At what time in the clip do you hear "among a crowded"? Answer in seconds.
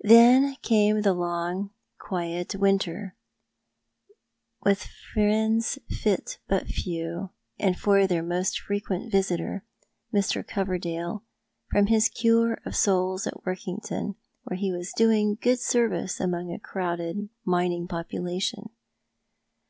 16.18-17.28